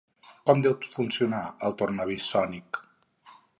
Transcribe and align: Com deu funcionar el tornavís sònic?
Com 0.49 0.63
deu 0.65 0.73
funcionar 0.95 1.43
el 1.69 1.77
tornavís 1.83 2.27
sònic? 2.33 2.83